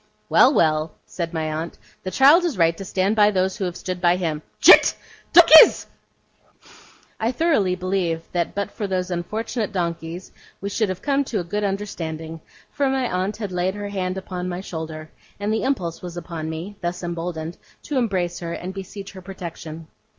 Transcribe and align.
'Well, 0.29 0.51
well!' 0.51 0.93
said 1.05 1.31
my 1.31 1.43
aunt, 1.53 1.77
'the 2.01 2.09
child 2.09 2.43
is 2.43 2.57
right 2.57 2.75
to 2.75 2.83
stand 2.83 3.15
by 3.15 3.29
those 3.29 3.57
who 3.57 3.65
have 3.65 3.75
stood 3.75 4.01
by 4.01 4.15
him 4.15 4.41
Janet! 4.59 4.95
Donkeys!' 5.31 5.85
I 7.19 7.31
thoroughly 7.31 7.75
believe 7.75 8.23
that 8.31 8.55
but 8.55 8.71
for 8.71 8.87
those 8.87 9.11
unfortunate 9.11 9.71
donkeys, 9.71 10.31
we 10.59 10.69
should 10.69 10.89
have 10.89 11.03
come 11.03 11.23
to 11.25 11.39
a 11.39 11.43
good 11.43 11.63
understanding; 11.63 12.41
for 12.71 12.89
my 12.89 13.11
aunt 13.11 13.37
had 13.37 13.51
laid 13.51 13.75
her 13.75 13.89
hand 13.89 14.19
on 14.31 14.49
my 14.49 14.59
shoulder, 14.61 15.11
and 15.39 15.53
the 15.53 15.61
impulse 15.61 16.01
was 16.01 16.17
upon 16.17 16.49
me, 16.49 16.77
thus 16.81 17.03
emboldened, 17.03 17.57
to 17.83 17.99
embrace 17.99 18.39
her 18.39 18.53
and 18.53 18.73
beseech 18.73 19.11
her 19.11 19.21
protection. 19.21 19.85